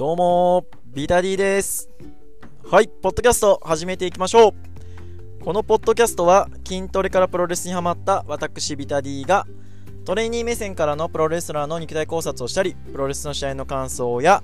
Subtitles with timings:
[0.00, 1.90] どうも、ビタディです。
[2.64, 4.54] はい、ポッドキャスト始めていきましょ
[5.38, 5.44] う。
[5.44, 9.46] このポッドキャストは筋トレからプロレスにハマった私ビタディが
[10.06, 14.42] トレーニー目線からのプロレスラーの肉体考察をしたり、プロレスの試合の感想や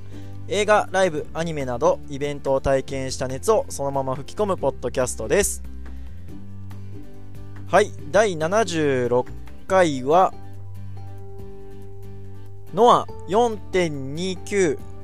[0.49, 5.63] 映画、ライブ、アニメなどイベントを体験した熱をそのまま吹き込むポッドキャストです。
[7.67, 9.25] はい、第76
[9.67, 10.35] 回は
[12.75, 14.96] ノア4.29、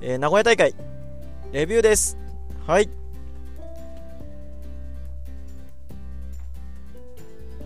[0.00, 0.74] えー名古屋大会
[1.52, 2.18] レビューです。
[2.66, 2.90] はい。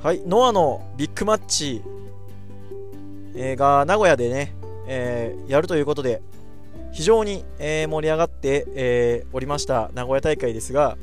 [0.02, 1.83] はい、ノアのビッグマッチ、
[3.35, 4.55] えーが名古屋でね、
[4.87, 6.23] えーやるということで、
[6.93, 10.97] 非常に、えー盛り上がって、えーおりました名古屋大会ですが、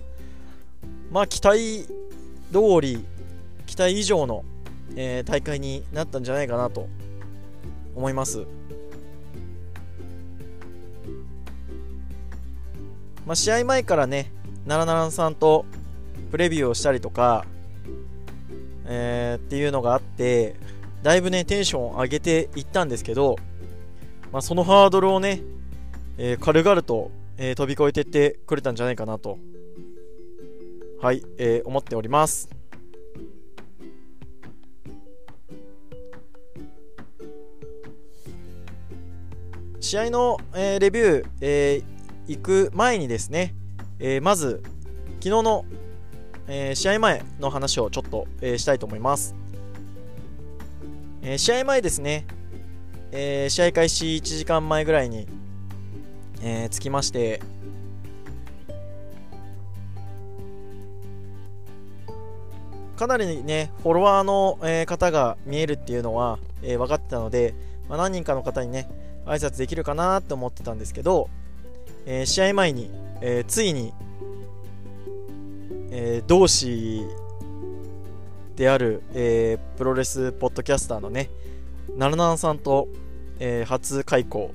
[1.11, 1.85] まあ期待
[2.51, 3.03] 通り、
[3.65, 4.45] 期待以上の、
[4.95, 6.87] えー大会になったんじゃないかなと
[7.95, 8.45] 思います。
[13.27, 14.31] まあ、試合前からね、
[14.65, 15.65] 奈良奈良さんと
[16.31, 17.45] プレビューをしたりとか、
[18.85, 20.55] えーっていうのがあって、
[21.03, 23.35] だいぶね、テンションを上げていったんですけど、
[24.31, 25.41] まあ、そのハードルをね、
[26.17, 29.39] えー軽々と、えー飛び越えていってくれたんじゃないかなと、
[31.01, 32.47] はい、えー思っております。
[39.81, 41.96] 試合の、えーレビュー、えー
[42.27, 43.55] 行く前にですね、
[43.99, 44.61] えーまず
[45.19, 45.65] 昨日の、
[46.47, 49.33] えー試合前の話をちょっと、えーしたいと思います、
[51.21, 52.27] えー試合前ですね、
[53.11, 55.25] えー試合開始1時間前ぐらいに、
[56.41, 57.41] えー着きまして
[62.97, 67.55] かなりねフォロワーの、えー方が見えるっていうのは、えー分かってたので、
[67.87, 68.89] まあ、何人かの方にね
[69.25, 71.29] 挨拶できるかなと思ってたんですけど、
[72.09, 73.93] えー試合前に、えーついに、
[75.91, 77.05] えー同志
[78.55, 81.29] である、えプロレスポッドキャスターのね
[81.97, 82.87] ナルナンさんと、
[83.39, 84.51] え初開講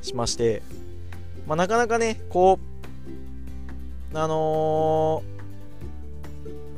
[0.00, 0.62] しまして、
[1.48, 2.60] まあ、なかなかねこ
[4.14, 5.24] うあの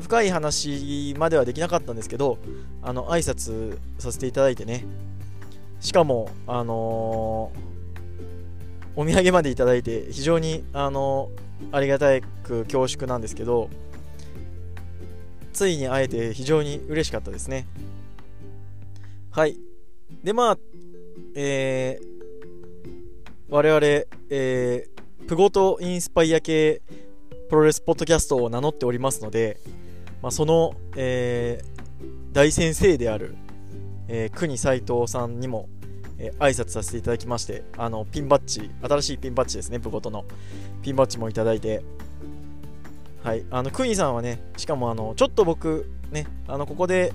[0.00, 2.38] 深い話まではできなかったんですけど
[2.82, 4.86] あの挨拶させていただいてね。
[5.80, 7.67] しかもあのー
[8.98, 11.30] お土産までいただいて非常にあの
[11.70, 13.70] ありがたく恐縮なんですけど
[15.52, 17.68] ついに会えて非常に嬉しかったですね。
[19.30, 19.56] はい。
[20.24, 20.58] でまあ
[21.36, 22.08] えー
[23.48, 23.86] 我々、
[24.30, 26.82] えープゴトインスパイア系
[27.48, 29.60] プロレスポッドキャストを名乗っておりますので、
[30.22, 33.36] まあ、その、えー大先生である、
[34.08, 35.68] えー国斎藤さんにも
[36.18, 40.24] えー挨拶させていただきましてあのピンバッジ新しいピンバッジですねプゴトの。
[40.82, 41.82] ピンバッジもいただいて。
[43.22, 47.12] はいあのクイーンさんはねしかもあのちょっと僕ねあのここで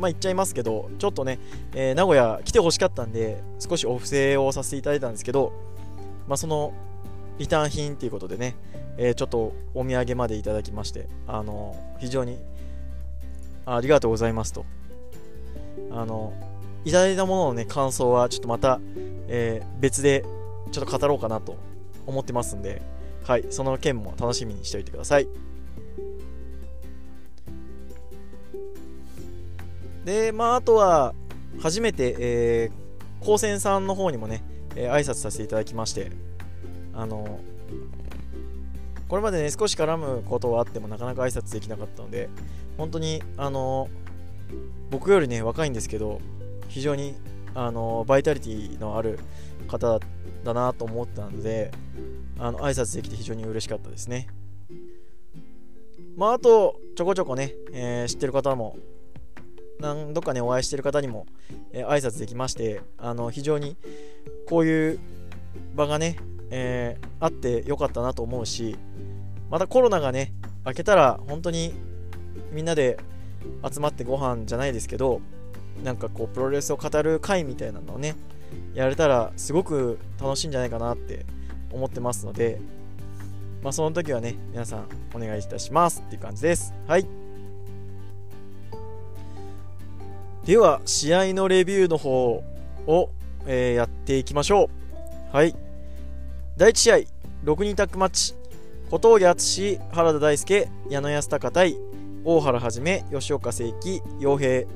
[0.00, 1.38] まあ言っちゃいますけどちょっとね、
[1.74, 5.52] えー名古屋来てほしかったんで少しお布施をさせていただいたんですけど
[6.26, 6.72] まあその
[7.38, 8.56] リターン品っていうことでね、
[8.96, 12.38] えーちょっとお土産までいただきましてあの非常に
[13.66, 14.64] ありがとうございますと。
[15.90, 16.32] あの
[16.84, 18.80] いただいたもののね感想はちょっとまた、
[19.28, 20.24] えー別で
[20.72, 21.56] ちょっと語ろうかなと
[22.06, 22.82] 思ってますんで
[23.24, 25.28] はいその件も楽しみにしておいてください。
[30.04, 31.14] でまああとは
[31.60, 32.84] 初めて、えー
[33.20, 34.42] 高専さんの方にもね、
[34.76, 36.12] えー挨拶させていただきまして
[36.92, 37.40] あの
[39.08, 42.28] これまでね少し絡むことはあってもなかなか挨拶できなかったので
[42.76, 43.88] 本当にあの
[44.90, 46.20] 僕よりね若いんですけど
[46.74, 47.14] 非常に
[47.54, 49.20] あのバイタリティのある
[49.68, 50.00] 方
[50.42, 51.70] だなと思ったので
[52.36, 54.26] あの挨拶できて非常に嬉しかったですね。
[56.16, 58.76] まああとちょこちょこね、えー知ってる方も
[59.78, 61.26] 何度かねお会いしてる方にも、
[61.72, 63.76] えー挨拶できましてあの非常に
[64.48, 64.98] こういう
[65.76, 66.16] 場がね、
[66.50, 68.76] えーあってよかったなと思うし
[69.48, 70.32] またコロナがね
[70.66, 71.72] 明けたら本当に
[72.50, 72.98] みんなで
[73.72, 75.20] 集まってご飯じゃないですけど
[75.82, 78.14] なんかこうプロレスを語る会みたいなのをね
[78.74, 81.26] やれたらすごく楽しいんじゃないかなって
[81.72, 82.60] 思ってますので
[83.62, 86.74] まあその時はね皆さんお願いいたしますっていう感じです。
[86.86, 87.06] はい。
[90.44, 92.42] では試合のレビューの方
[92.86, 93.10] を、
[93.46, 94.68] えーやっていきましょ
[95.32, 95.36] う。
[95.36, 95.56] はい。
[96.58, 96.96] 第1試合
[97.44, 98.34] 6人タッグマッチ。
[98.90, 101.76] 小峠敦原田大輔矢野康隆対
[102.24, 104.68] 大原はじめ吉岡聖輝陽平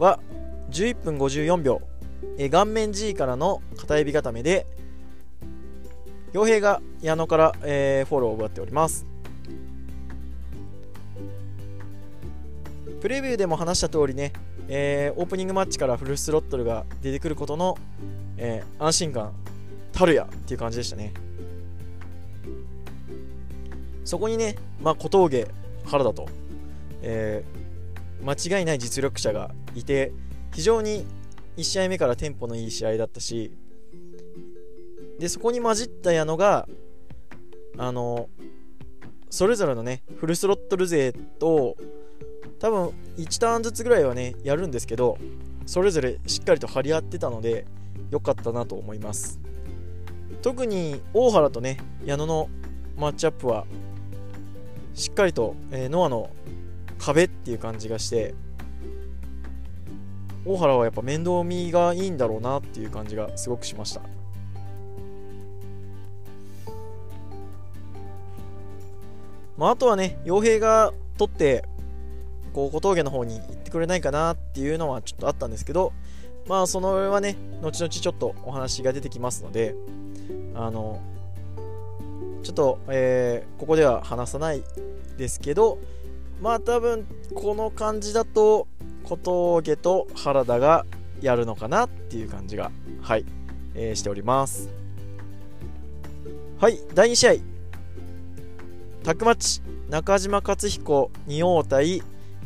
[0.00, 0.18] は
[0.70, 1.80] 11分54秒。
[2.36, 4.66] え顔面 G からの片指固めで
[6.32, 9.06] 傭兵が矢野から、えー、フォローを奪っております。
[13.00, 14.32] プレビューでも話した通りね、
[14.68, 17.78] えー、オープニングマッチからフルスロットルが出てくることの、
[18.36, 19.32] えー、安心感
[19.92, 21.12] たるやっていう感じでしたね。
[24.04, 25.48] そこにね、まあ、小峠
[25.84, 26.26] 原田と、
[27.02, 27.59] えー、
[28.22, 30.12] 間違いない実力者がいて
[30.52, 31.06] 非常に
[31.56, 33.52] 1試合目からテンポのいい試合だったし
[35.18, 36.68] でそこに混じった矢野が
[37.76, 38.28] あの
[39.28, 41.76] それぞれのねフルスロットル勢と
[42.58, 45.18] 多分1ターンずつぐらいはねやるんですけど
[45.66, 47.64] それぞれしっかりと張り合ってたので
[48.10, 49.40] 良かったなと思います。
[50.42, 52.48] 特に大原とね矢野の
[52.96, 53.66] マッチアップは
[54.94, 56.30] しっかりと、えー、ノアの
[57.00, 58.34] 壁っていう感じがして
[60.44, 64.02] 大原はやっぱ面倒見がいいんだろうなっていう感じがすごくしました。
[69.56, 71.66] まあ、あとはね傭兵が取って
[72.54, 75.92] こう小峠の方に行ってくれないかなっていうのはちょっとあったんですけど
[76.48, 79.74] まあその上はね後々ちょっとお話が出てきますので
[80.54, 81.02] あの
[82.42, 84.62] ちょっと、えー、ここでは話さない
[85.18, 85.78] ですけど
[86.40, 88.66] まあ多分この感じだと
[89.04, 90.86] 小峠と原田が
[91.20, 92.70] やるのかなっていう感じが
[93.02, 93.24] はい、
[93.74, 94.70] えー、しております。
[96.58, 97.34] はい第2試合。
[99.02, 99.62] タックマッチ。
[99.88, 102.02] 中島克彦仁王対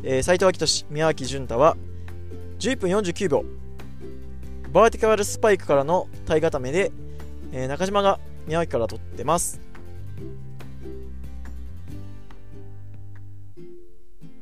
[0.06, 1.78] えー、斉藤明俊、宮脇潤太は
[2.58, 3.44] 11分49秒。
[4.70, 6.92] バーティカルスパイクからの体固めで、
[7.52, 9.60] えー、中島が宮脇から取ってます。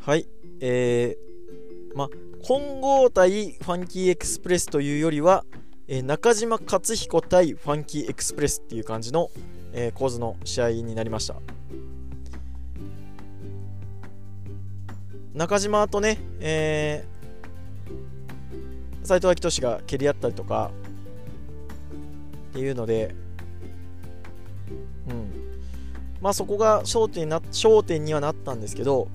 [0.04, 0.26] はい。
[0.58, 2.08] えー、ま
[2.42, 5.44] 混合対ファンキーエクスプレスというよりは、
[5.86, 9.30] えー、中島克彦対ファンキーエクスプレスっていう感じの、
[9.72, 11.36] えー、構図の試合になりました。
[15.34, 20.72] 中島とね、えー、斎藤明俊が蹴り合ったりとか
[22.50, 23.14] っていうので、
[25.08, 25.30] うん、
[26.20, 29.06] まあそこが焦点な焦点にはなったんですけど、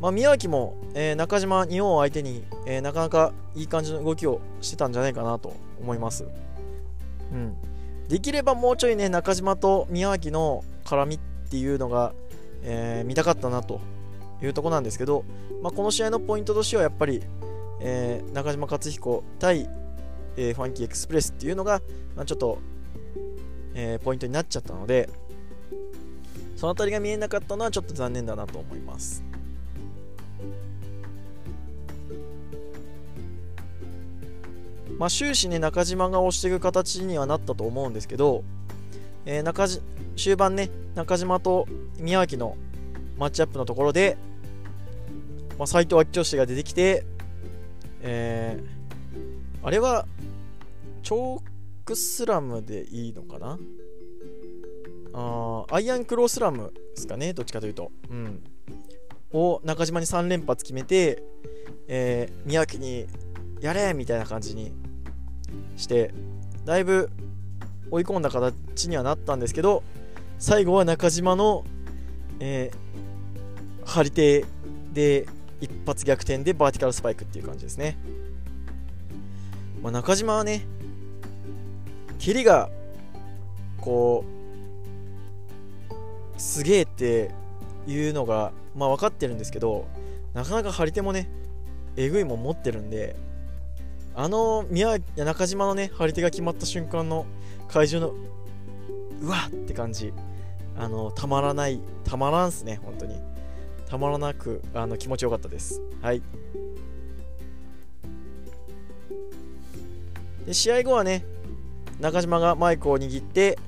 [0.00, 6.26] まあ、宮脇も、えー、中島日本を相手に、えー、なかなかいい感じの動きをしてたんじゃないかなと思います。
[7.32, 7.56] うん、
[8.08, 11.18] できればもうちょいね中島と宮脇の絡みっ
[11.50, 12.12] ていうのが、
[12.62, 13.80] えー、見たかったなと
[14.42, 15.24] いうとこなんですけど、
[15.62, 17.22] まあ、この試合のポイントとしてはやっぱり、
[17.80, 19.68] えー、中島克彦対、
[20.36, 21.80] えー、ファンキーエクスプレスっていうのが、
[22.14, 22.58] まあ、ちょっと、
[23.74, 25.08] えー、ポイントになっちゃったので
[26.56, 29.22] その辺りが見えなかったのはちょっと残念だなと思います。
[34.98, 38.44] まあ、終始ね中島が押していく形にはなったと思うんですけど、
[39.26, 39.66] えー、中
[40.16, 41.66] 終盤ね中島と
[41.98, 42.56] 宮脇の
[43.18, 44.16] マッチアップのところで、
[45.58, 47.04] まあ、斎藤明俊が出てきて、
[48.00, 50.06] えー、あれは
[51.02, 51.42] チョー
[51.84, 53.58] クスラムでいいのかな？
[55.12, 58.42] あアイアンクロースラムですかねどっちかというと、うん、
[59.32, 61.22] を中島に3連発決めて、
[61.88, 63.06] えー、宮城に
[63.60, 64.72] やれみたいな感じに
[65.76, 66.12] して
[66.64, 67.10] だいぶ
[67.90, 69.82] 追い込んだ形にはなったんですけど
[70.38, 71.64] 最後は中島の、
[72.40, 74.44] えー、張り手
[74.92, 75.26] で
[75.60, 77.96] 一発逆転でバーティカルスパイクっていう感じですね、
[79.82, 80.66] まあ、中島はね
[82.18, 82.70] 蹴りが
[83.80, 84.24] こ
[85.88, 87.30] うすげえって
[87.86, 89.86] いうのがまあ分かってるんですけど
[90.34, 91.28] なかなか張り手もね
[91.96, 93.16] えぐいもん持ってるんで
[94.16, 97.26] あの宮中島のね張り手が決まった瞬間の
[97.68, 98.14] 会場の
[99.20, 100.12] うわっって感じ
[100.76, 103.20] あのたまらないたまらんすね本当に
[103.88, 105.80] たまらなくあの気持ちよかったです。
[106.02, 106.22] はい。
[110.44, 111.24] で試合後はね、
[112.00, 113.58] 中島がマイクを握って、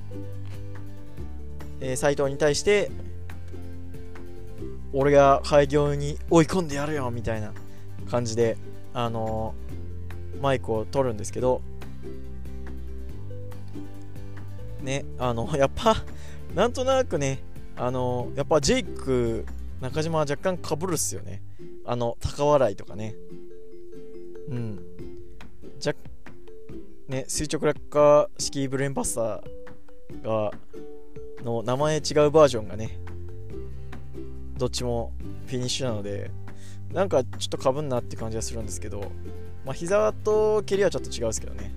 [1.81, 2.91] えー、斉藤に対して、
[4.91, 7.53] 俺が廃業に追い込んでやるよみたいな
[8.09, 8.57] 感じで、
[8.93, 9.68] あのー、
[10.41, 11.61] マイクを取るんですけど、
[14.81, 15.95] ね、あの、 やっぱ、
[16.55, 17.39] なんとなくね、
[17.75, 19.45] あのやっぱジェイク
[19.79, 21.41] 中島は若干かぶるっすよね。
[21.85, 23.15] あの、高笑いとかね。
[24.49, 24.79] うん。
[25.79, 25.95] じゃ、
[27.07, 30.51] ね、垂直落下式ブレーンバスターが、
[31.43, 32.99] の名前違うバージョンがね、
[34.57, 35.13] どっちも
[35.47, 36.31] フィニッシュなので、
[36.91, 39.09] なんかちょっとかぶんなって感じがするんですけど、
[39.69, 41.71] まあ、膝と蹴りはちょっと違うですけどね。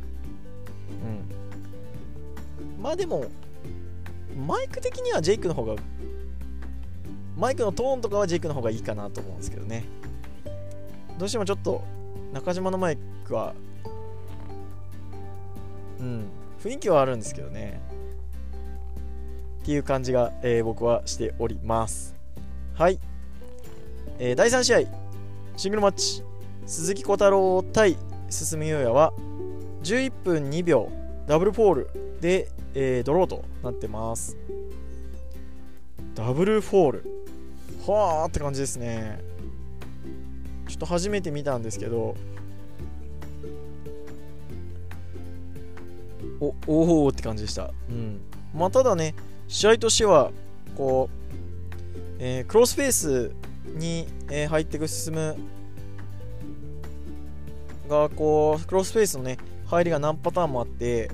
[2.78, 2.82] うん。
[2.82, 3.26] まあでも
[4.34, 5.74] マイク的にはジェイクの方が
[7.36, 9.84] マイクのトーンとかはジェイクの方がいいかなと思うんですけどね。
[11.18, 11.84] どうしてもちょっと
[12.32, 13.52] 中嶋のマイクは
[16.00, 16.30] うん
[16.64, 17.78] 雰囲気はあるんですけどね。
[19.60, 22.16] っていう感じが、えー、僕はしております。
[22.72, 22.98] はい、
[24.18, 24.80] えー、第3試合
[25.58, 26.31] シングルマッチ。
[26.66, 27.96] 鈴木鼓太郎対
[28.30, 29.12] 進祐哉は
[29.82, 30.90] 11分2秒
[31.26, 31.90] ダブルフォール
[32.20, 34.36] で、えー、ドローとなってます。
[36.14, 37.04] ダブルフォール。
[37.86, 39.20] はあって感じですね。
[40.68, 42.14] ちょっと初めて見たんですけど。
[46.40, 47.72] おおおって感じでした。
[47.88, 48.20] うん。
[48.54, 49.14] まあただね
[49.48, 50.30] 試合としては
[50.76, 53.32] こう、えー、クロスフェイス
[53.74, 55.36] に、えー、入っていく進む
[57.92, 61.10] がこうクロスフェイスのね入りが何パターンもあって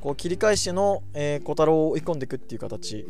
[0.00, 3.06] こう切り返しての、えー、小太郎を追い込んでいくっていう形。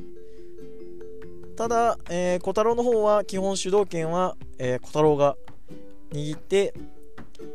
[1.56, 5.36] ただ、えー、小太郎の方は基本主導権は、えー、小太郎が
[6.12, 6.74] 握って、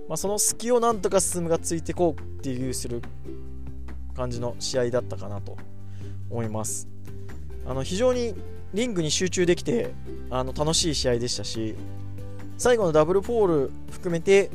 [0.07, 3.01] まあ、その隙をなんとか進むがついてこうっていうする
[4.15, 5.55] 感じの試合だったかなと
[6.29, 6.87] 思います。
[7.67, 8.33] あの非常に
[8.73, 9.93] リングに集中できて
[10.29, 11.75] あの楽しい試合でしたし
[12.57, 14.49] 最後のダブルフォール含めて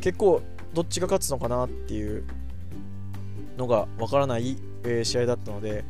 [0.00, 0.42] 結構
[0.74, 2.24] どっちが勝つのかなっていう
[3.56, 5.84] のがわからない、えー、試合だったので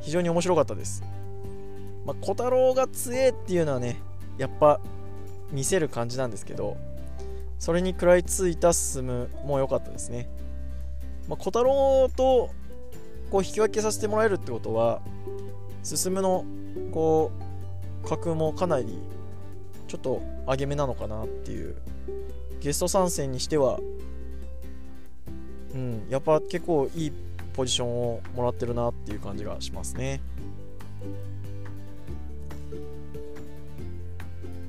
[0.00, 1.02] 非常に面白かったです。
[2.04, 4.00] まあ、小太郎が強えっていうのはね
[4.38, 4.80] やっぱ
[5.52, 6.76] 見せる感じなんですけど
[7.58, 10.28] それに食らいついた進むも良かったですね、
[11.28, 12.50] まあ、小太郎と
[13.30, 15.00] こう引き分けさせてもらえるってことは
[15.84, 16.44] 進むの
[16.90, 17.30] こ
[18.04, 18.98] う格もかなり
[19.86, 21.76] ちょっと上げ目なのかなっていう
[22.62, 23.80] ゲスト参戦にしては
[25.74, 27.12] うんやっぱ結構いい
[27.54, 30.20] ポジションをもらってるなっていう感じがしますね。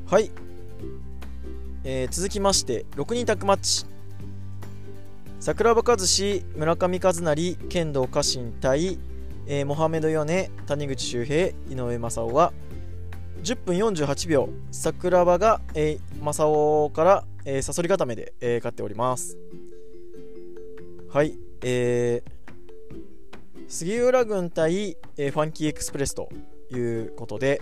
[0.07, 0.31] はい、
[1.83, 3.85] えー、続きまして6人タッグマッチ。
[5.39, 8.97] 桜庭和志村上和成剣道家臣対、
[9.45, 12.53] えー、モハメド・ヨネ谷口周平井上正雄は
[13.43, 14.49] 10分48秒。
[14.71, 16.47] 桜庭が、えー、正
[16.85, 19.37] 雄から、えー、サソリ固めで、えー、勝っております
[21.09, 26.29] はいえー、杉浦軍対、えー、ファンキーエクスプレスと
[26.71, 27.61] いうことで、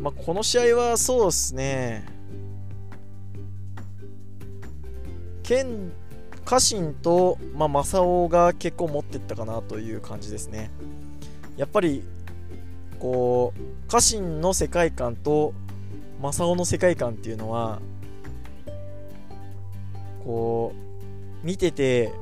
[0.00, 2.06] まあ、この試合はそうですね、
[5.42, 5.92] 剣
[6.44, 10.70] 家臣と、まあ、正雄が結構持っていったかなという感じですね。
[11.56, 12.02] やっぱり、
[12.98, 15.54] こう、家臣の世界観と
[16.20, 17.80] 正雄の世界観っていうのは、
[20.24, 20.72] こ
[21.42, 22.12] う、見てて、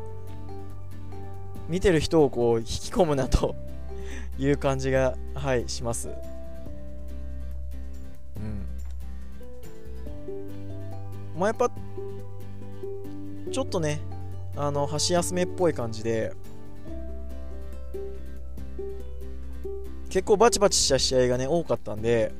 [1.68, 3.54] 見てる人をこう引き込むなと
[4.38, 6.10] いう感じが、はい、しますう
[8.40, 8.66] ん。
[11.38, 11.70] まあ、やっぱ
[13.50, 14.00] ちょっとね
[14.56, 16.32] あの箸休めっぽい感じで
[20.10, 22.32] 結構バチバチした試合がね多かったんで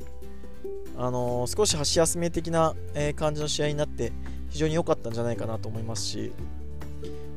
[0.96, 4.12] あのー、少し箸休め的な、えー、感じの試合になって
[4.50, 6.32] 非常に良かったんじゃないかなと思いますし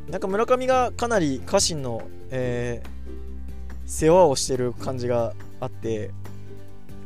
[0.10, 6.12] なんか村上がかなり家臣の、えー、世話をしてる感じがあって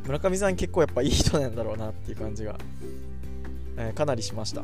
[0.05, 2.58] 村上さん結構やっぱいい人なんだろうなっていう感じが
[3.77, 4.63] え、かなりしました。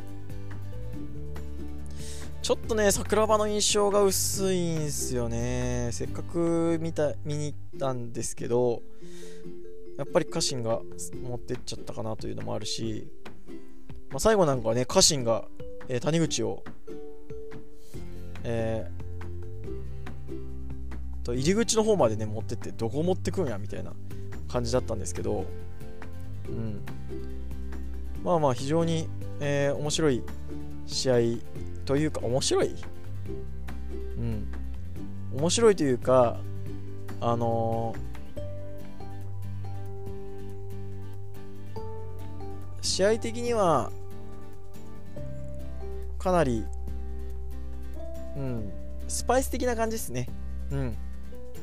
[2.42, 5.90] ちょっとね桜庭の印象が薄いんすよね。
[5.92, 8.82] せっかく見た見に行ったんですけど
[9.98, 10.82] やっぱり家臣が
[11.24, 13.08] 持ってっちゃったかなというのもあるし、
[14.10, 15.46] まあ、最後なんかはね家臣が、
[15.88, 16.64] えー、谷口を
[18.50, 23.92] えー、と入り口の方までね持ってってどこ持ってくんやみたいな
[24.48, 25.46] 感じだったんですけど
[26.48, 26.82] うん。
[28.24, 29.10] まあまあ非常に、
[29.42, 30.24] えー、面白い
[30.86, 31.16] 試合
[31.84, 32.74] というか面白い？
[34.18, 34.48] うん。
[35.34, 36.40] 面白いというか
[37.20, 38.17] あのー、
[42.88, 43.92] 試合的には
[46.18, 46.66] かなり
[48.36, 48.72] うん
[49.08, 50.28] スパイス的な感じですね。
[50.72, 50.98] うん。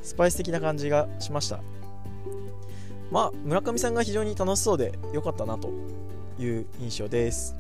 [0.03, 1.61] スパイス的な感じがしました。
[3.11, 5.71] まあ村上さんが非常に楽しそうで良かったなと
[6.39, 7.55] いう印象です。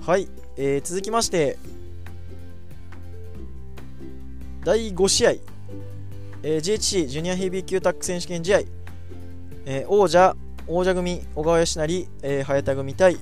[0.00, 1.56] はい、えー、続きまして
[4.64, 5.30] 第5試合、
[6.42, 8.60] えー、GHC ジュニアヘビー級タック選手権試合、
[9.64, 13.16] えー、王者王者組小川義成、えー、早田組対、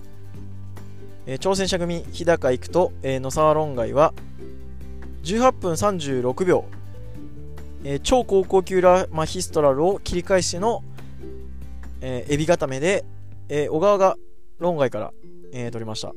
[1.27, 4.15] えー、挑戦者組日高育と、えー、野沢論外は
[5.23, 6.65] 18分36秒、
[7.85, 10.83] えー、超高校級ラマヒストラルを切り返しての、
[12.01, 13.05] えー、エビ固めで、
[13.49, 14.17] えー、小川が
[14.59, 15.13] 論外から、
[15.53, 16.13] えー、取りました。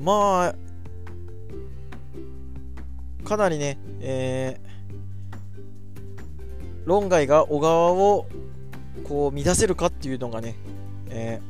[0.00, 0.63] まあ
[3.24, 8.26] かなりね、えー、論外が小川を
[9.04, 10.54] こう乱せるかっていうのがね、
[11.08, 11.40] え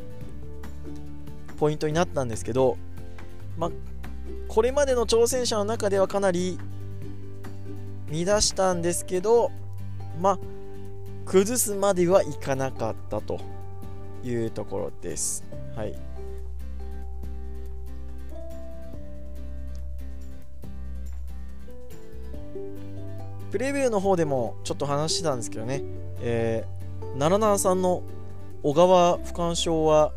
[1.48, 2.76] ー、ポイントになったんですけど、
[3.58, 3.70] まあ、
[4.48, 6.58] これまでの挑戦者の中ではかなり
[8.10, 9.50] 乱したんですけど、
[10.20, 10.38] まあ、
[11.26, 13.40] 崩すまではいかなかったと
[14.22, 15.44] いうところです。
[15.74, 16.13] はい。
[23.54, 25.80] プレビューの方でもちょっと話してたんですけどね、
[26.20, 28.02] えー、奈良さんの
[28.64, 30.10] 小川不感症は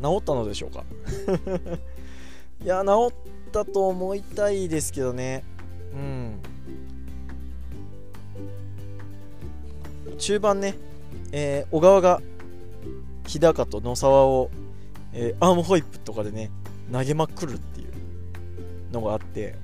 [0.00, 0.84] 治ったのでしょうか？
[2.62, 5.42] いや治ったと思いたいですけどね。
[5.92, 6.40] うん。
[10.16, 10.76] 中盤ね、
[11.32, 12.22] えー、小川が
[13.26, 14.48] 日高と野沢を、
[15.12, 16.52] えー、アームホイップとかでね
[16.92, 17.90] 投げまくるっていう
[18.92, 19.56] のがあって。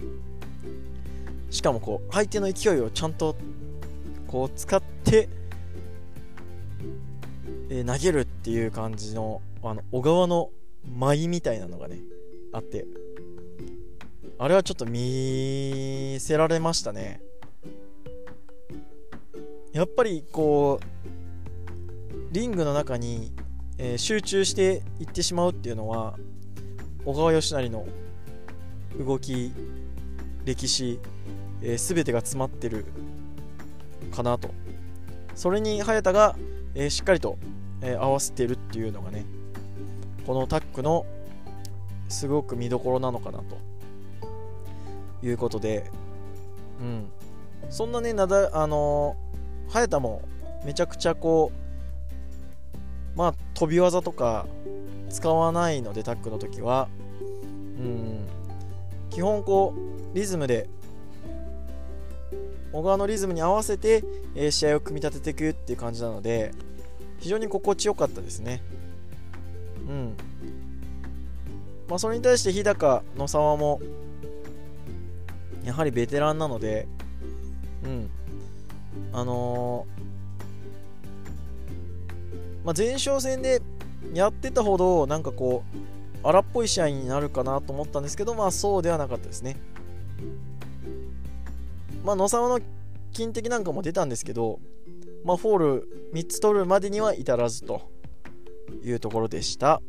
[1.50, 3.36] しかもこう相手の勢いをちゃんと
[4.26, 5.28] こう使って、
[7.70, 10.50] えー、投げるっていう感じのあの小川の
[10.84, 11.98] 舞みたいなのがね
[12.52, 12.86] あって。
[14.38, 17.22] あれはちょっと見せられましたね。
[19.72, 23.32] やっぱりこうリングの中に、
[23.78, 26.18] えー、集中していってしまうっていうのは
[27.06, 27.86] 小川義成の
[28.98, 29.52] 動き
[30.44, 31.00] 歴史
[31.62, 32.86] えー、全てが詰まってる
[34.14, 34.50] かなと。
[35.34, 36.36] それに早田が、
[36.74, 37.38] えー、しっかりと、
[37.82, 39.26] えー、合わせてるっていうのがね
[40.26, 41.04] このタックの
[42.08, 43.66] すごく見どころなのかなと。
[45.22, 45.90] いうことで
[46.80, 47.06] うん。
[47.70, 50.22] そんなねなだあのー、早田も
[50.64, 51.50] めちゃくちゃこ
[53.14, 54.46] うまあ飛び技とか
[55.08, 56.88] 使わないのでタックの時は。
[57.78, 58.26] うん。
[59.10, 59.74] 基本こ
[60.12, 60.68] うリズムで
[62.72, 66.52] 小川のリズムに合わせて、え、試合を組み立てていくっていう感じなので
[67.18, 68.62] 非常に心地よかったですね。
[69.88, 70.16] うん。
[71.88, 73.80] まあそれに対して日高の沢も
[75.64, 76.86] やはりベテランなので
[77.84, 78.10] うん。
[79.12, 83.62] あのー、まあ、前哨戦で
[84.14, 89.56] やってたほどなんかこう荒っぽい試合になるかなと思ったんですけどまあそうではなかったですね。
[92.06, 92.60] まあ、野沢の
[93.10, 94.60] 金敵なんかも出たんですけど、
[95.24, 97.90] まあ、フォール3つ取るまでには至らずと
[98.84, 99.82] いうところでした。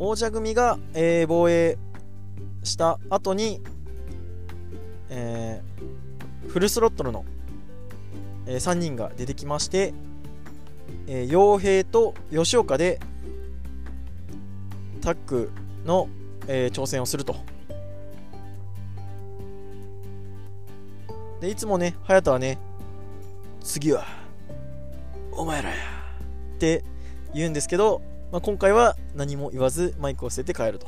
[0.00, 1.78] 王者組が、えー、防衛
[2.64, 3.62] した後に、
[5.08, 7.24] えー、フルスロットルの、
[8.46, 9.94] えー、3人が出てきまして、
[11.06, 12.98] えー、傭兵と吉岡で
[15.04, 15.50] タック
[15.84, 16.08] の、
[16.48, 17.36] えー、挑戦をすると。
[21.40, 22.58] でいつもね隼人はね
[23.60, 24.06] 次は
[25.30, 25.76] お前らや
[26.54, 26.82] って
[27.34, 28.00] 言うんですけど、
[28.32, 30.86] まあ、今回は何も言わずマイクを捨てて帰ると。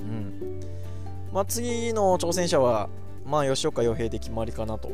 [0.00, 0.60] うん。
[1.32, 2.88] まあ次の挑戦者は
[3.24, 4.90] まあ吉岡洋平で決まりかなと。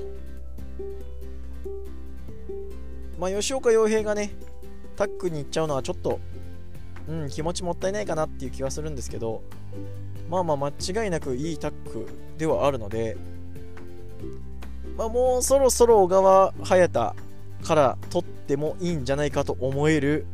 [3.18, 4.32] まあ吉岡洋平がね
[5.00, 6.20] タックに行っちゃうのはちょっと、
[7.08, 9.42] うん、気持ちもったいないかなっていう気はするんですけど、
[10.28, 13.16] まあまあ間違いなくいいタックではあるので、
[14.98, 17.14] まあ、もうそろそろ小川隼太
[17.66, 20.26] から取ってもいいんじゃないかと思える、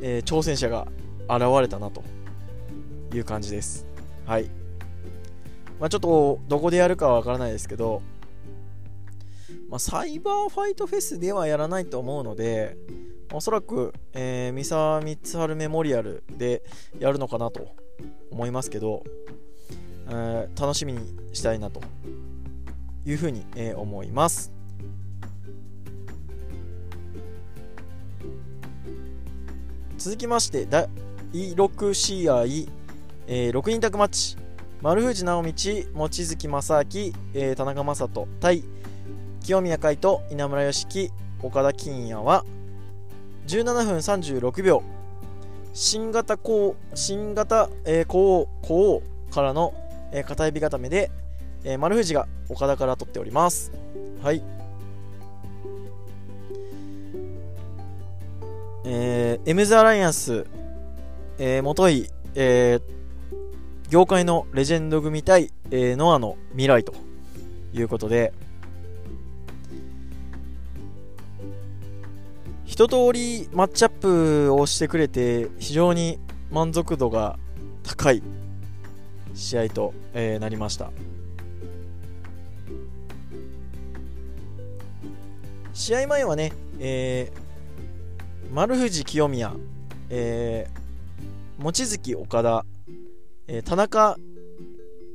[0.00, 0.88] えー、挑戦者が
[1.28, 2.02] 現れたなと
[3.12, 3.84] いう感じです。
[4.24, 4.50] はい。
[5.78, 8.00] まあ、ちょっとどこでやるかはわからないですけど、
[9.68, 12.78] まあ、サイバーファイトフェスではやらないと思うので、
[13.32, 16.62] おそらく、えー、三沢光晴メモリアルで
[16.98, 17.68] やるのかなと
[18.30, 19.04] 思いますけど、
[20.08, 21.00] えー、楽しみに
[21.32, 21.82] したいなと
[23.04, 24.52] いうふうに、えー、思います。
[29.98, 30.88] 続きまして第
[31.32, 32.44] 6試合、
[33.26, 34.36] えー、6人宅マッチ
[34.80, 35.52] 丸藤直道
[35.94, 38.62] 望月正明、えー、田中将人対
[39.42, 41.10] 清宮海斗稲村良樹
[41.42, 42.44] 岡田金也は
[43.48, 44.82] 17分36秒。
[45.72, 49.72] 新型こう新型、えー、こうこうからの、
[50.12, 51.10] えー、片指固めで、
[51.64, 53.72] えー、丸藤が岡田から取っております。
[54.22, 54.42] はい。
[58.84, 60.46] えー、エムズアライアンス、
[61.38, 66.92] えー、元い、えー、業界のレジェンド組対、えー、ノアの未来と
[67.72, 68.34] いうことで、
[72.78, 76.20] 一通りマッチアップをしてくれて非常に
[76.52, 77.36] 満足度が
[77.82, 78.22] 高い
[79.34, 80.92] 試合と、えー、なりました。
[85.72, 89.52] 試合前はね、えー、丸藤清宮、
[90.08, 92.64] えー、望月岡田、
[93.48, 94.16] えー、田中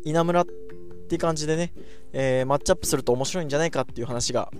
[0.03, 0.45] 稲村っ
[1.07, 1.71] て感じでね、
[2.11, 4.51] えー、マッチアップすると面白いんじゃないかっていう話が、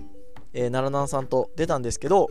[0.54, 2.30] えー、奈良南さんと出たんですけど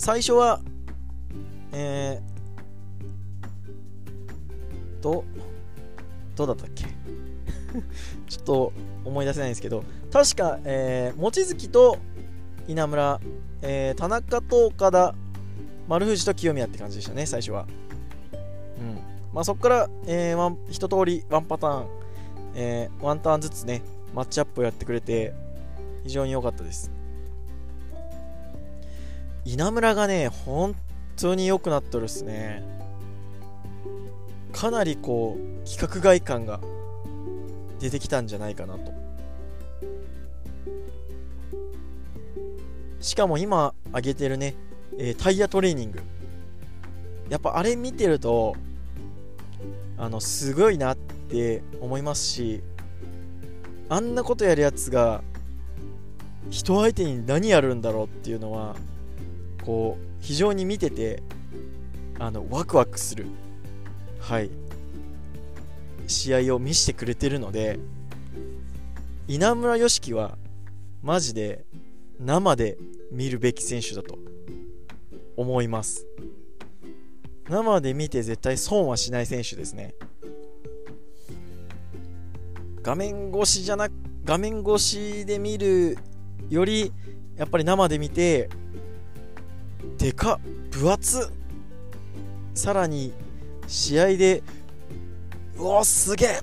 [0.00, 0.60] 最初は、
[1.72, 5.24] えー、と、
[6.36, 6.84] どうだったっけ？
[8.26, 8.72] ちょっと
[9.04, 11.98] 思い出せないんですけど、確か、えー、望月と
[12.66, 13.20] 稲村、
[13.60, 15.14] えー、田中と岡田、
[15.86, 17.66] 丸藤と清宮って感じでしたね、最初は。
[18.80, 18.98] うん。
[19.34, 21.86] まあ、そこから、えー、ワン一通りワンパターン、
[22.54, 23.82] えー、ワンターンずつね、
[24.14, 25.34] マッチアップをやってくれて、
[26.04, 26.90] 非常に良かったです。
[29.44, 30.74] 稲村がね、本
[31.16, 32.62] 当に良くなっとるっすね。
[34.52, 36.60] かなりこう、規格外感が
[37.78, 38.92] 出てきたんじゃないかなと。
[43.00, 44.54] しかも今上げてるね、
[44.98, 46.00] えー、タイヤトレーニング。
[47.30, 48.54] やっぱあれ見てると、
[49.96, 52.62] あの、すごいなって思いますし、
[53.88, 55.22] あんなことやるやつが、
[56.50, 58.76] 人相手に何やるんだろうっていうのは、
[59.70, 61.22] こう非常に見てて
[62.18, 63.26] あのワクワクする。
[64.18, 64.50] はい。
[66.08, 67.78] 試合を見せてくれてるので
[69.28, 70.36] 稲村良樹は
[71.04, 71.64] マジで
[72.18, 72.78] 生で
[73.12, 74.18] 見るべき選手だと
[75.36, 76.04] 思います。
[77.48, 79.94] 生で見て絶対損はしない選手ですね。
[82.82, 83.86] 画面越しじゃな
[84.24, 85.96] 画面越しで見る
[86.48, 86.92] より
[87.36, 88.50] やっぱり生で見て
[89.98, 90.40] でか
[90.70, 91.30] 分厚
[92.54, 93.12] さらに
[93.66, 94.42] 試合で
[95.56, 96.38] うおすげえ！
[96.38, 96.42] っ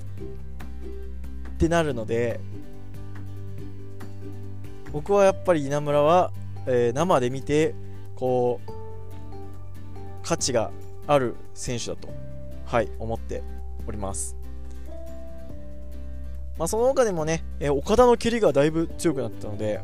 [1.58, 2.40] てなるので
[4.92, 6.32] 僕はやっぱり稲村は、
[6.66, 7.74] えー、生で見て
[8.16, 8.72] こう
[10.24, 10.72] 価値が
[11.08, 12.10] ある選手だと
[12.66, 13.44] はい思って
[13.88, 14.36] おります。
[16.58, 19.80] まあその他でもね、えー、岡田の蹴りがだいぶ強くなったので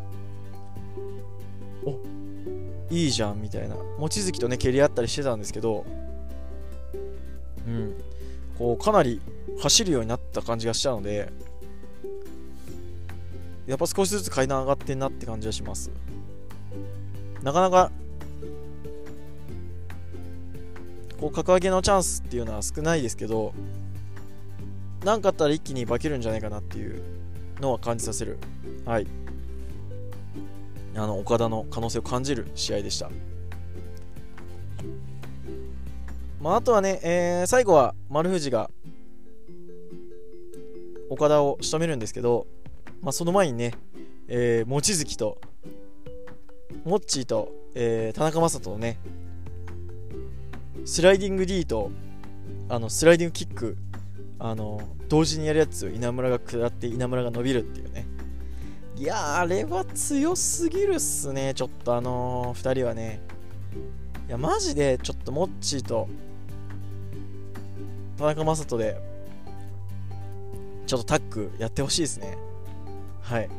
[2.94, 3.76] いいじゃんみたいな。
[3.98, 5.84] 望月とね蹴り合ったりしてたんですけど
[7.68, 7.94] うん。
[8.58, 9.20] こうかなり
[9.60, 11.32] 走るようになった感じがしたので
[13.66, 15.90] やっぱ少しずつ階段上がってんなって感じがします。
[17.42, 17.92] なかなか
[21.20, 23.54] こう格上げのチャンスっていうのは少ないですけど
[25.04, 27.02] 何かあったら一気に化けるんじゃないかなっていう
[27.60, 28.38] のは感じさせる。
[28.86, 29.08] はい。
[30.96, 33.10] あの岡田の可能性を感じる試合でした。
[36.40, 38.70] まあ、あとはね、えー、最後は丸藤が
[41.10, 42.48] 岡田を仕留めるんですけど、
[43.02, 43.74] まあ、その前にね、
[44.28, 45.40] えー、望月と
[46.84, 49.00] モッチーと、えー、田中将人のね
[50.84, 51.92] スライディング D と
[52.68, 53.78] あのスライディングキック
[54.38, 58.06] あの同時にやるやつ稲村が下って稲村が伸びるっていうね
[58.96, 63.22] いやあれは強すぎるっすね、ちょっとあのー、2人はね。
[64.28, 66.08] いや、マジで、ちょっとモッチーと、
[68.18, 69.02] 田中将人で、
[70.86, 72.38] ちょっとタッグやってほしいですね。
[73.22, 73.50] はい。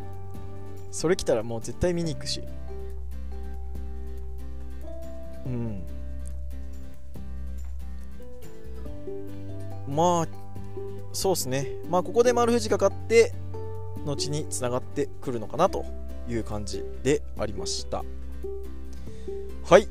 [0.92, 2.42] それ来たらもう絶対見に行くし。
[5.44, 5.82] うん。
[9.88, 10.28] まあ、
[11.12, 11.66] そうっすね。
[11.90, 13.34] まあ、ここで丸藤が勝って、
[14.04, 15.84] 後につながってくるのかなと
[16.28, 18.04] いう感じでありました。
[19.64, 19.88] はい、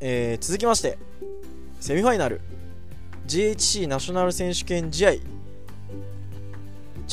[0.00, 0.98] えー、続きまして
[1.80, 2.40] セミファイナル。
[3.26, 5.12] GHC ナショナル選手権試合。
[5.12, 5.20] チ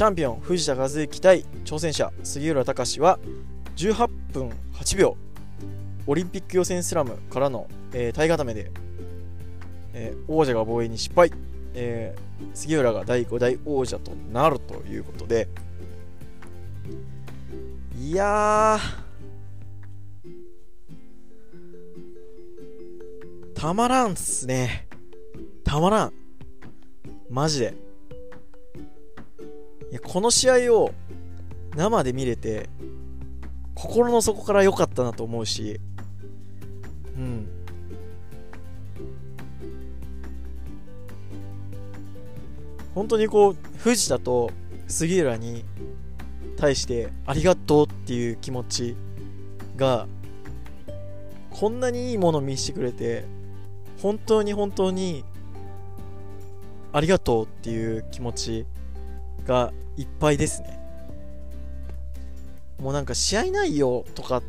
[0.04, 3.20] ャンピオン藤田和幸対挑戦者杉浦隆は
[3.76, 5.18] 18分8秒。
[6.08, 8.72] オリンピック予選スラムからの、えー、体固めで、
[9.94, 11.32] えー、王者が防衛に失敗、
[11.74, 15.48] えー、杉浦が第5代王者となるということで、
[18.00, 18.80] いや
[23.54, 24.88] たまらんっすね。
[25.66, 26.14] たまらん。
[27.30, 27.74] マジで。
[29.92, 30.94] いや、この試合を
[31.76, 32.70] 生で見れて、
[33.76, 35.82] 心の底から良かったなと思うし、
[37.18, 37.50] うん。
[42.96, 44.52] 本当にこう、藤田と
[44.88, 45.66] 杉浦に
[46.60, 48.96] 対してありがとうっていう気持ち
[49.78, 50.08] が、
[51.50, 53.26] こんなにいいもの見せてくれて、
[54.02, 55.24] 本当に本当に
[56.92, 58.66] ありがとうっていう気持ち
[59.46, 60.80] がいっぱいですね。
[62.82, 64.46] もうなんか試合内容とか語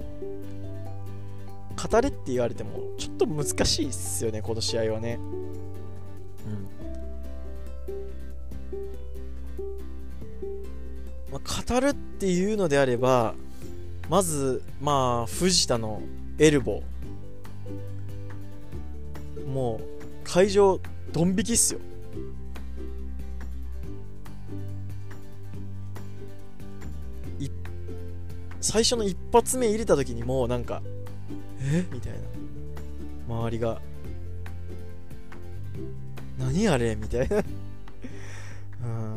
[2.01, 5.19] れって言われてもちょっと難しいっすよね、この試合はね。
[6.47, 6.69] うん。
[11.33, 13.35] まあ、語るっっていうのであれば、
[14.11, 16.03] まず、まあ、藤田の
[16.39, 19.47] エルボー。
[19.47, 19.85] もう、
[20.23, 20.79] 会場、
[21.15, 21.81] ドン引きっすよ。
[28.61, 30.83] 最初の一発目入れた時にもうなんか
[31.63, 31.83] え？
[31.91, 32.19] みたいな。
[33.35, 33.81] 周りが
[36.39, 36.95] 何あれ？
[36.95, 37.37] みたいな。
[38.85, 39.10] うん。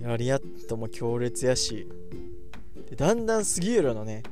[0.00, 1.88] やリアットも強烈やし
[2.88, 4.22] でだんだん杉浦のね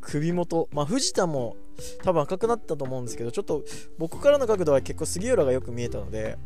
[0.00, 1.56] 首元まあ藤田も
[2.02, 3.62] 多分赤くなったと思うんですけどちょっと
[3.98, 6.38] 僕からの角度は結構杉浦がよく見えたので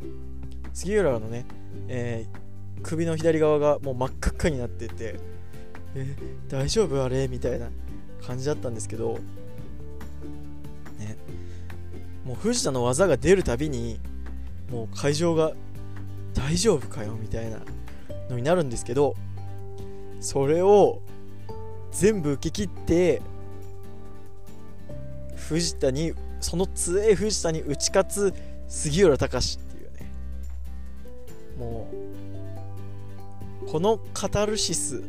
[0.73, 1.47] 杉浦のね、
[1.89, 5.21] えー、首の左側がもう真っ赤っかになってて
[5.95, 6.17] え
[6.49, 7.29] 大丈夫あれ？
[7.29, 7.69] みたいな
[8.27, 9.19] 感じだったんですけど
[10.99, 11.17] ね
[12.25, 14.01] もう藤田の技が出るたびに
[14.71, 15.53] もう会場が
[16.33, 17.13] 大丈夫かよ？
[17.21, 17.59] みたいな
[18.33, 19.15] のになるんですけど
[20.21, 21.01] それを
[21.91, 23.23] 全部受け切って
[25.37, 28.35] 藤田にその強い藤田に打ち勝つ
[28.69, 30.13] 杉浦隆っていうね。
[31.59, 31.89] も
[33.65, 35.03] うこのカタルシス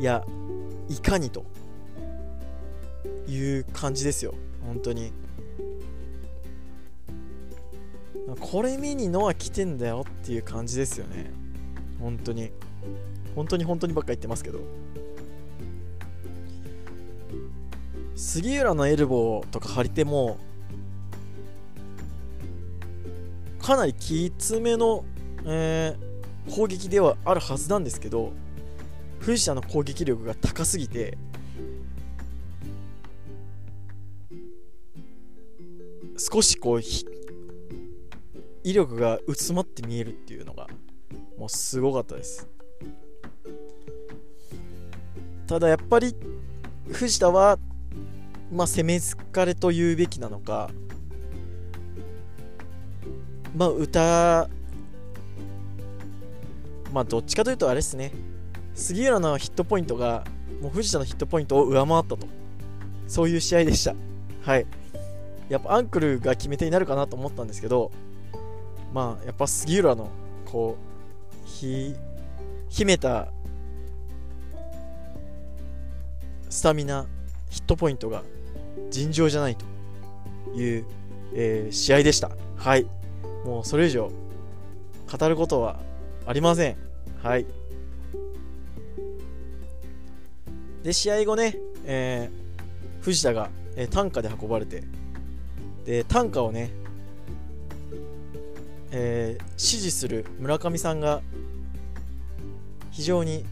[0.00, 0.24] いや
[0.88, 1.44] いかにと
[3.28, 4.34] いう感じですよ。
[4.66, 5.12] 本当に。
[8.40, 11.30] これ見にノア来てんだよっていう感じですよね。
[12.00, 12.50] 本当に。
[13.34, 14.60] 本当に本当にばっか言ってますけど。
[18.18, 20.38] 杉浦のエルボーとか張り手も
[23.60, 25.04] かなりきつめの、
[25.44, 28.32] えー、攻撃ではあるはずなんですけど
[29.20, 31.16] 藤田の攻撃力が高すぎて
[36.16, 36.80] 少しこう
[38.64, 40.66] 威力が薄まって見えるっていうのが
[41.38, 42.48] もうすごかったです。
[45.46, 46.14] ただやっぱり
[46.90, 47.58] 藤田は
[48.52, 50.70] まあ攻め疲れと言うべきなのか
[53.54, 54.48] まあ歌
[56.92, 58.12] まあどっちかというとあれですね。
[58.74, 60.24] 杉浦のヒットポイントが
[60.60, 62.26] もう藤田のヒットポイントを上回ったと。
[63.06, 63.94] そういう試合でした。
[64.42, 64.66] はい。
[65.48, 67.90] やっぱアンクルが決め手になるかなと思ったんですけど
[68.92, 70.10] まあやっぱ杉浦の
[70.44, 70.87] こう
[71.48, 71.94] ひ
[72.68, 73.28] 秘めた
[76.50, 77.06] スタミナ
[77.50, 78.22] ヒットポイントが
[78.90, 79.64] 尋常じゃないと
[80.54, 80.84] いう、
[81.34, 82.30] えー、試合でした。
[82.56, 82.86] はい。
[83.44, 84.10] もうそれ以上
[85.10, 85.80] 語ることは
[86.26, 86.76] ありません。
[87.22, 87.46] はい。
[90.82, 94.84] で、試合後ね、えー、藤田が、えー、担架で運ばれて、
[95.84, 96.70] で、担架をね、
[98.90, 101.22] えー、指示する村上さんが
[102.90, 103.44] 非常に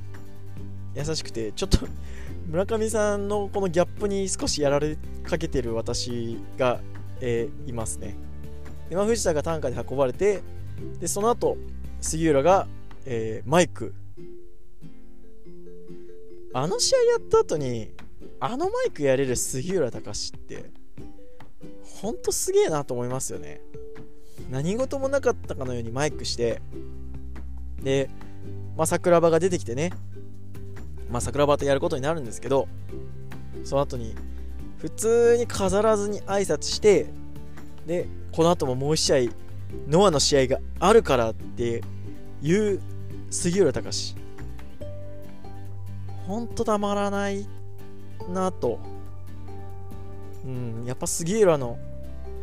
[0.95, 1.79] 優しくて、ちょっと
[2.49, 6.81] 村上さんのこのギャップに少しやられかけてる私が、
[7.21, 8.17] えー、いますね。
[8.89, 10.43] で、まあ、藤田が担架で運ばれて、
[11.01, 11.57] で、その後、
[12.01, 12.69] 杉浦が、
[13.05, 13.95] えー、マイク
[16.53, 17.91] あの試合やった後に
[18.41, 20.71] あのマイクやれる杉浦隆って
[22.01, 23.61] ほんとすげえなと思いますよね
[24.51, 26.61] 何事もなかったかのようにマイクして
[27.83, 28.09] で、
[28.77, 29.93] まあ、桜庭が出てきてね、
[31.11, 32.69] まあ、桜庭とやることになるんですけど
[33.65, 34.15] その後に
[34.79, 37.07] 普通に飾らずに挨拶して
[37.87, 39.33] でこの後ももう1試合
[39.89, 41.83] ノアの試合があるからって
[42.43, 42.81] いう
[43.31, 44.17] 杉浦隆
[46.27, 47.47] ほんとたまらない
[48.29, 48.81] なと。
[50.45, 51.79] うん、やっぱ杉浦の、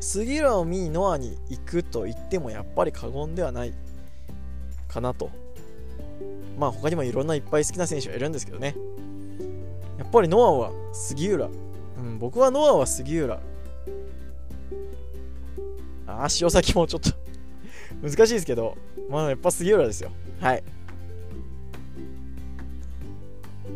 [0.03, 3.73] 杉浦を見にノアに行くと言ってもやっぱり過言ではない
[4.89, 5.31] かなと。
[6.59, 8.75] まあ他にもいろんないっぱい好きな選手はいるんですけどね。
[9.97, 11.47] やっぱりノアは杉浦。
[11.97, 13.39] うん、僕はノアは杉浦
[16.05, 17.11] ああ塩先もちょっと
[18.03, 18.75] 難しいですけど、
[19.09, 20.11] まあ、やっぱ杉浦ですよ。
[20.41, 20.63] はい。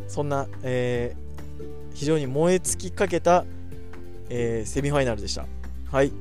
[0.10, 3.46] そんな、えー、非常に燃え尽きかけた、
[4.30, 5.46] えー、セミファイナルでした。
[5.92, 6.12] はい。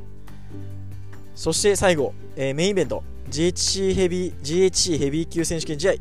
[1.34, 5.92] そして最後、えー、メインイベント、GHC ヘビー GHC ヘビー級選手権試合、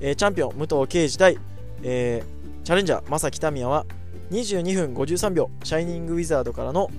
[0.00, 1.38] えー、チャンピオン武藤敬司対、
[1.82, 3.86] えー、チャレンジャー正木民也は
[4.30, 6.90] 22分53秒シャイニングウィザードからの、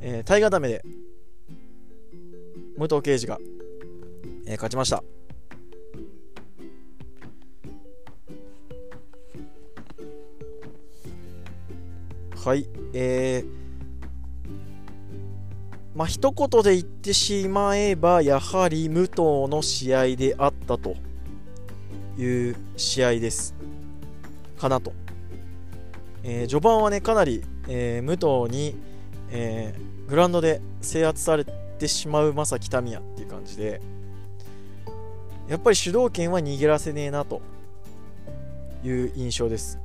[0.00, 0.84] えー、タイガーダメで
[2.78, 3.38] 武藤敬司が、
[4.46, 5.02] えー、勝ちました。
[12.44, 12.68] はい。
[12.92, 13.63] えー、
[15.94, 19.16] まあ一言で言ってしまえばやはり武藤
[19.48, 20.96] の試合であったと
[22.18, 23.54] いう試合です。
[24.58, 24.92] かなと、
[26.22, 28.76] えー、序盤はねかなり、えー、武藤に、
[29.30, 33.80] えー、グラウンドで制圧されてしまう正木民也っていう感じで
[35.48, 37.42] やっぱり主導権は握らせねえなと
[38.82, 39.78] いう印象です。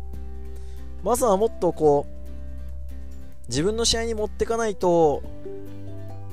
[1.04, 5.24] まずはもっとこう自分の試合に持ってかないと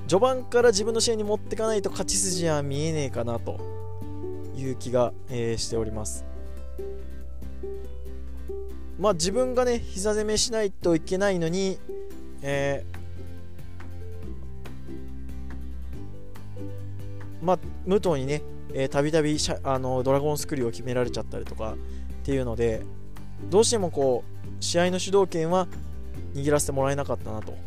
[0.08, 3.58] 序盤から自分の試合に持っていかないと勝ち筋は見えねえかなと
[4.56, 6.24] いう気が、えー、しております。
[8.98, 11.78] まあ自分がね膝攻めしないといけないのに、
[12.40, 18.42] えー、まあ武藤にね
[18.88, 21.76] たびたびドラゴンスクリューを決められちゃったりとかっ
[22.24, 22.82] ていうので
[23.50, 25.66] どうしてもこう試合の主導権は
[26.34, 27.65] 握らせてもらえなかったなと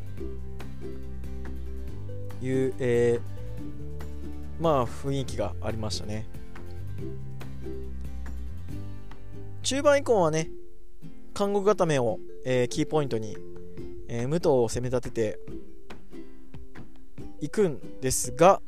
[2.41, 6.25] いう、えー、まあ雰囲気がありましたね。
[9.63, 10.49] 中盤以降はね
[11.38, 13.38] 監獄固めを、えー、キーポイントに、
[14.08, 15.39] えー、武藤を攻め立てて
[17.41, 18.62] いくんですが、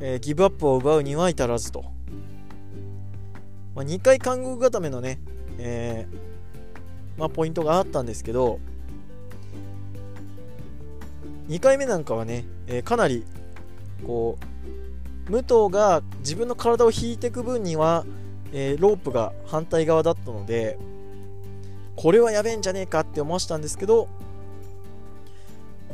[0.00, 1.84] えー、ギブアップを奪うには至らずと、
[3.74, 5.20] まあ、2回監獄固めのね、
[5.58, 8.60] えー、まあ、ポイントがあったんですけど
[11.48, 13.24] 2回目なんかはね、えー、かなり
[14.06, 14.38] こ
[15.26, 18.04] う武藤が自分の体を引いていく分には、
[18.52, 20.78] えー、ロープが反対側だったので
[21.96, 24.08] これはやべえんじゃねえかって思わせたんですけど、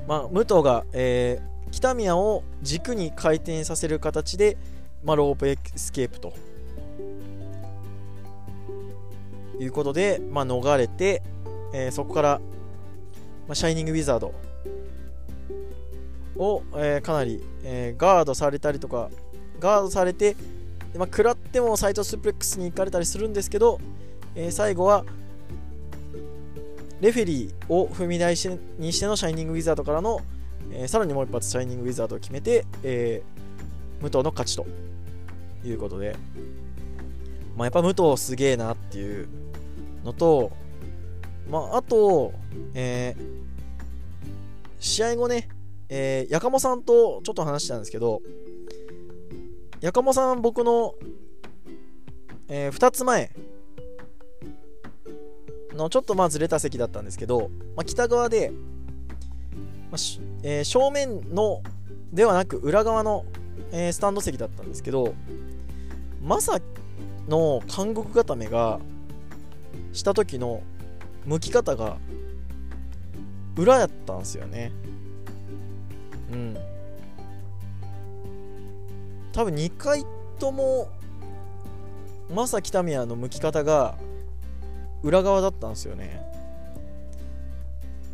[0.07, 4.59] まあ、武藤が、えー、北宮を軸に回転させる形で、
[5.03, 6.35] まあ、ロープエスケープと。
[9.61, 11.23] いうことで、まあ、逃れて、
[11.73, 12.40] えー、そこから、
[13.47, 14.35] まあ、シャイニングウィザード
[16.37, 19.11] を、えー、かなり、えー、ガードされたりとか
[19.61, 20.37] ガードされて、
[20.97, 23.81] まあ、食らってもサイトースープレックスに行かれたりするんですけど、
[24.35, 25.05] えー、最後は
[27.01, 28.35] レフェリーを踏み台
[28.79, 30.20] にしてのシャイニングウィザードからの、
[30.70, 34.66] えー、さらにもう一発シャイニングウィザードを決めて、えー、武藤の勝ちと
[35.64, 36.16] いうことで、
[37.57, 39.29] まあ、やっぱ武藤すげえなっていう
[40.05, 40.53] のと、
[41.51, 42.33] まあ、あと、
[42.75, 43.25] えー、
[44.81, 45.49] 試合後ね、
[45.88, 48.23] えー、やかもさんとちょっと話したんですけど、
[49.81, 50.94] やかもさん、僕の、
[52.49, 53.31] えー、2つ前
[55.75, 58.51] のちょっとまあずれた席だったんですけど、まあ、北側で、
[59.90, 60.01] まあ
[60.42, 61.62] えー、正面の
[62.12, 63.25] ではなく裏側の、
[63.73, 65.14] えー、スタンド席だったんですけど、
[66.23, 66.61] まさ
[67.29, 68.81] の監獄固めが
[69.92, 70.62] した時の
[71.27, 71.99] 向き方が
[73.57, 74.73] 裏やったんですよね。
[76.35, 76.57] うん。
[79.33, 80.05] 多分2回
[80.38, 80.88] とも
[82.31, 83.97] 正木民也の向き方が
[85.03, 86.20] 裏側だったんですよね。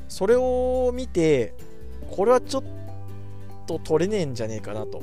[0.09, 1.55] それを見て
[2.11, 2.65] これはちょっ
[3.67, 5.03] と取れねえんじゃねえかなと。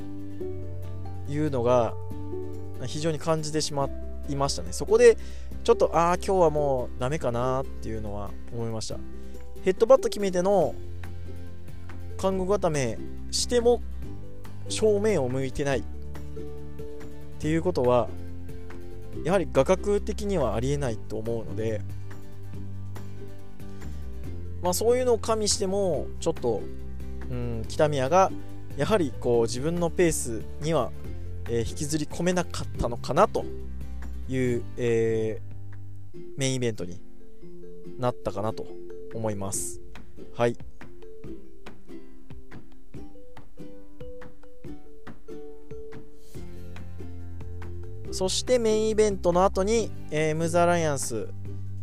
[1.28, 1.94] いうのが
[2.86, 3.88] 非常に感じてしま
[4.28, 4.72] いましたね。
[4.72, 5.16] そこで
[5.62, 8.96] ちょっとああ今日はもうダメかなっていうのは思いました。
[9.62, 10.74] ヘッドバット決めての
[12.18, 12.98] 看護固め
[13.30, 13.80] しても
[14.68, 15.82] 正面を向いてないっ
[17.38, 18.08] ていうことは
[19.24, 21.80] やはり画角的にはありえないと思うので
[24.62, 26.60] まあそういうのを加味してもちょっと、
[27.30, 28.30] うん、北宮が
[28.76, 30.90] やはりこう自分のペースには、
[31.48, 33.44] えー、引きずり込めなかったのかなと
[34.28, 37.00] いう、えー、メインイベントに
[37.98, 38.66] なったかなと
[39.14, 39.80] 思います。
[40.34, 40.56] はい。
[48.10, 51.28] そしてメインイベントの後に、えー、ムズアライアンス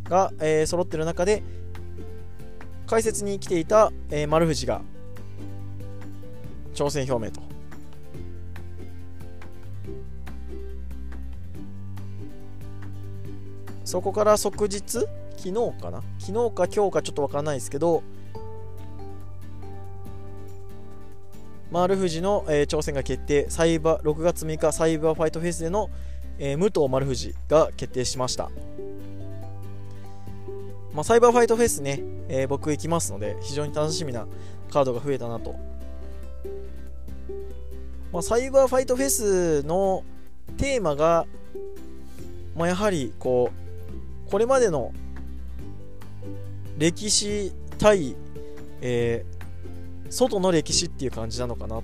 [0.04, 1.42] が、えー、揃ってる中で
[2.86, 4.82] 解説に来ていた、えー、丸藤が、
[6.74, 7.40] 挑戦表明と。
[13.84, 16.02] そこから即日昨日かな？
[16.18, 18.02] 昨日か今日かちょっとわからないですけど
[21.70, 23.50] 丸藤の、えー、挑戦が決定。
[23.50, 25.90] サイバー6月6日サイバーファイトフェスでの、
[26.38, 28.50] えー、武藤丸藤が決定しました、
[30.92, 34.26] まあ、サイバーファイトフェスね、えー、僕行きますので非常に楽しみな
[34.70, 35.54] カードが増えたなと、
[38.12, 40.04] まあ、サイバーファイトフェスの
[40.56, 41.26] テーマが、
[42.54, 43.50] まあ、やはりこ
[44.26, 44.92] うこれまでの
[46.78, 48.16] 歴史対、
[48.80, 51.78] えー、外の歴史っていう感じなのかな。
[51.78, 51.82] っ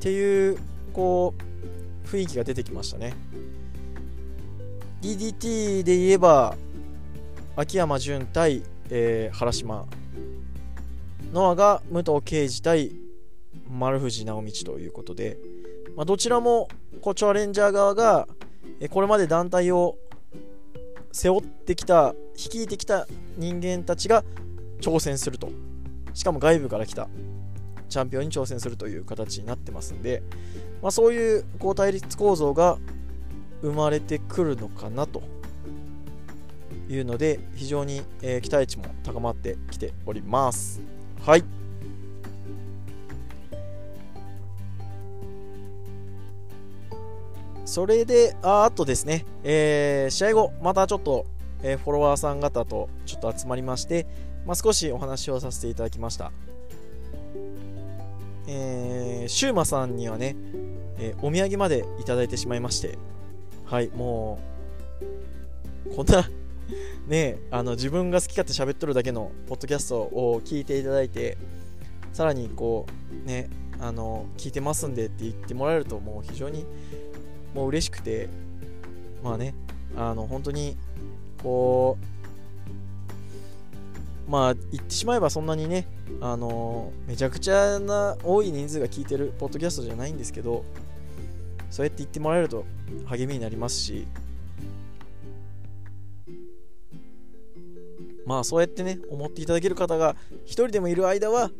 [0.00, 0.58] ていう
[0.94, 1.34] こ
[2.04, 3.14] う雰囲気が出てきましたね。
[5.02, 6.56] DDT で言えば
[7.56, 9.86] 秋山純対、えー、原島。
[11.32, 12.92] ノアが武藤敬司対
[13.68, 15.36] 丸藤直道ということで、
[15.96, 16.68] まあ、どちらも
[17.00, 18.28] コチョアレンジャー側が
[18.90, 19.96] これまで団体を
[21.10, 24.24] 背負ってきた率いてきた人間たちが
[24.80, 25.50] 挑戦すると。
[26.12, 27.08] しかも外部から来た。
[27.88, 30.22] チャンピオンに挑戦するという形になってますんで、
[30.82, 32.78] まあ、そういうこう対立構造が
[33.62, 35.22] 生まれてくるのかなと
[36.88, 40.80] いうので非常に、えー、期待値も高まってきております。
[41.24, 41.44] はい。
[47.64, 51.24] それでああとですね、えー、試合後またちょっと、
[51.62, 54.06] えー、フォロワーさん方とちょっと集まりまして
[54.46, 56.30] まあ、少しお話をさせていただきました。
[58.46, 60.36] えー、シューマさんにはね、
[60.98, 62.98] えー、お土産までいただいてしまいまして、
[63.64, 64.38] はい、も
[65.90, 66.28] う、こんな
[67.08, 71.36] ね、あの自分が好き勝手喋っとるだけのポッドキャストを聞いていただいて、
[72.12, 72.86] さらにこ
[73.24, 76.64] う、ね、あの、聞いてますんでって言ってもらえると、もう非常に
[77.54, 78.28] もう嬉しくて、
[79.22, 79.54] まあね、
[79.96, 80.76] あの、本当に、
[81.42, 82.13] こう、
[84.28, 85.86] まあ言ってしまえばそんなにね、
[86.20, 90.64] あのー、めちゃくちゃな多い人数が聞いてるポッドキャストじゃないんですけど
[91.70, 92.64] そうやって言ってもらえると
[93.06, 94.06] 励みになりますし
[98.26, 101.50] まあそうやってね思っていただける方が一人でもいる間は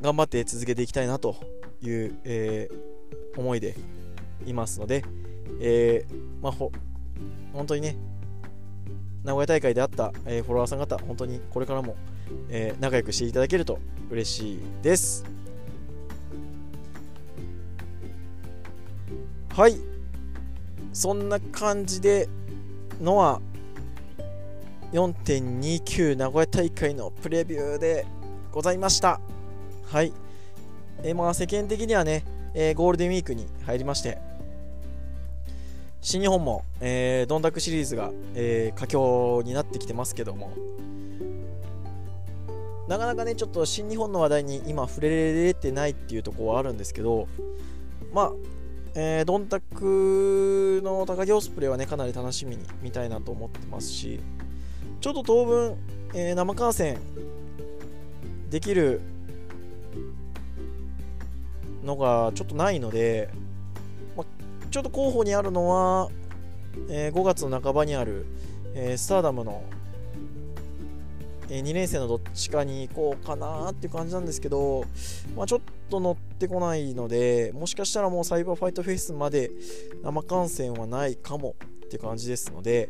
[0.00, 1.36] 頑張って続けていきたいなと
[1.82, 3.76] いう、えー、思いで
[4.46, 5.04] いますので、
[5.60, 6.72] えー、まあほ
[7.52, 7.96] 本当にね
[9.24, 11.96] 名古屋大会であった、えー、フォロワーさん方、本当にこれからも、
[12.48, 13.78] えー、仲良くしていただけると
[14.10, 15.24] 嬉しいです。
[19.50, 19.76] はい。
[20.92, 22.28] そんな感じで、
[23.00, 23.40] ノア
[24.92, 28.06] 4.29名古屋大会のプレビューで
[28.50, 29.20] ございました。
[29.86, 30.12] はい。
[31.02, 34.18] えー、まあ世間的にはね、えー、ゴールデンウィークに入りまして、
[36.04, 40.52] 新日本も、えー、ドンダクシリーズが、えー、佳境になってきてますけども。
[42.88, 47.28] なかなかねちょっと新日本の話題に今触れれてないっていうところはあるんですけど
[48.12, 48.32] まあ、
[48.96, 54.20] えー、ドンタクの高木オスプレイはねかなり楽しみに見たいなと思ってますし
[55.00, 55.76] ちょっと当分、
[56.12, 56.98] えー、生観戦
[58.50, 59.00] できる
[61.84, 63.30] のがちょっとないので
[64.72, 66.08] ちょっと候補にあるのは、
[66.88, 68.24] えー、5月の半ばにある、
[68.74, 69.62] えー、スターダムの、
[71.50, 74.86] えー、2年生のどっちかに行こうかなっていう感じなんですけど、
[75.36, 75.60] まあ、ちょっ
[75.90, 79.50] と乗ってこないのでもしかしたらもうサイバーファイトフェイスまで
[80.02, 81.54] 生観戦はないかも
[81.84, 82.88] っていう感じですので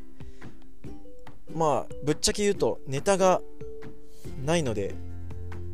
[1.53, 3.41] まあぶっちゃけ言うとネタが
[4.47, 4.95] ないので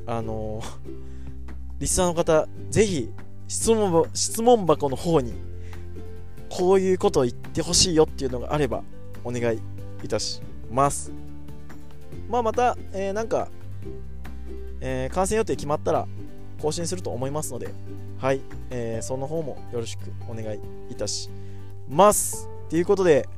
[0.06, 0.62] あの
[1.78, 3.10] リスナーの方ぜひ
[3.46, 5.47] 質問質問箱の方に
[6.50, 8.82] こういうことを言ってほしいよっていうのがあれば
[9.24, 9.60] お願い
[10.02, 10.40] いたし
[10.70, 11.12] ます。
[12.28, 13.48] まあ、また、えー、なんか、
[14.80, 16.06] えー、観戦予定決まったら
[16.60, 17.68] 更新すると思いますので、
[18.18, 18.40] はい、
[18.70, 21.30] えー、その方もよろしくお願いいたし
[21.88, 22.48] ます。
[22.68, 23.28] ということで、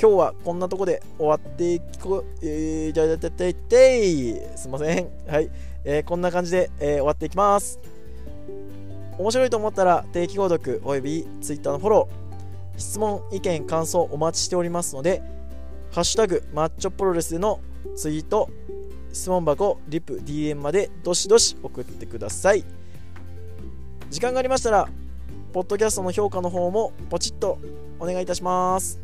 [0.00, 5.08] 今日はこんなとこで終わっていこ、えー、じゃじゃじゃじゃすいません。
[5.26, 5.50] はい、
[5.84, 7.78] えー、こんな感じで、えー、終わっていきます。
[9.20, 12.78] 面白いと思ったら定期購読および Twitter のフォロー。
[12.78, 15.22] 質問意見感想お待ちしておりますので
[15.90, 17.60] ハッシュタグマッチョプロレスでの
[17.94, 18.48] ツイート
[19.12, 22.64] 質問箱リプ DM までどしどし送ってください。
[24.08, 24.88] 時間がありましたら
[25.52, 27.58] ポッドキャストの評価の方もポチッと
[27.98, 28.98] お願いいたします。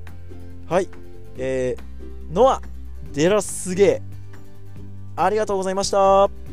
[0.67, 0.89] はい。
[1.37, 2.63] えー、ノア
[3.13, 5.23] デラスゲー。
[5.23, 6.46] ありがとうございました。